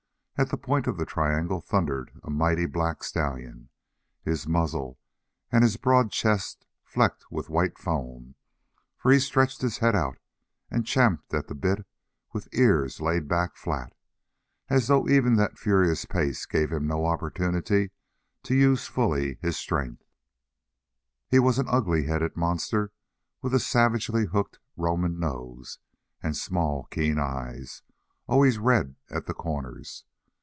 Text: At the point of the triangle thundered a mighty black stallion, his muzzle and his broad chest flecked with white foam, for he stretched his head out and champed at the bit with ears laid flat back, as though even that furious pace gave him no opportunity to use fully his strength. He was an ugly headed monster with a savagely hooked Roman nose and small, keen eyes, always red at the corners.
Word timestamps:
At 0.37 0.49
the 0.49 0.57
point 0.57 0.87
of 0.87 0.97
the 0.97 1.05
triangle 1.05 1.61
thundered 1.61 2.19
a 2.23 2.31
mighty 2.31 2.65
black 2.65 3.03
stallion, 3.03 3.69
his 4.23 4.47
muzzle 4.47 4.97
and 5.51 5.63
his 5.63 5.77
broad 5.77 6.09
chest 6.11 6.65
flecked 6.83 7.31
with 7.31 7.47
white 7.47 7.77
foam, 7.77 8.33
for 8.97 9.11
he 9.11 9.19
stretched 9.19 9.61
his 9.61 9.77
head 9.77 9.95
out 9.95 10.17
and 10.71 10.83
champed 10.83 11.31
at 11.31 11.45
the 11.47 11.53
bit 11.53 11.85
with 12.33 12.47
ears 12.55 12.99
laid 12.99 13.29
flat 13.29 13.53
back, 13.67 13.93
as 14.67 14.87
though 14.87 15.07
even 15.07 15.35
that 15.35 15.59
furious 15.59 16.05
pace 16.05 16.47
gave 16.47 16.71
him 16.71 16.87
no 16.87 17.05
opportunity 17.05 17.91
to 18.41 18.55
use 18.55 18.87
fully 18.87 19.37
his 19.43 19.57
strength. 19.57 20.01
He 21.27 21.37
was 21.37 21.59
an 21.59 21.67
ugly 21.69 22.05
headed 22.07 22.35
monster 22.35 22.91
with 23.43 23.53
a 23.53 23.59
savagely 23.59 24.25
hooked 24.25 24.57
Roman 24.75 25.19
nose 25.19 25.77
and 26.23 26.35
small, 26.35 26.85
keen 26.85 27.19
eyes, 27.19 27.83
always 28.25 28.57
red 28.57 28.95
at 29.07 29.27
the 29.27 29.35
corners. 29.35 30.03